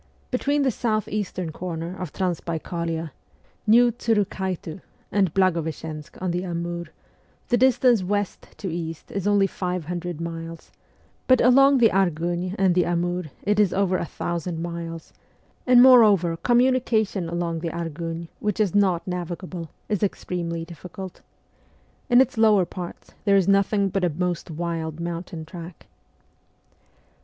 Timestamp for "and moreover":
15.67-16.35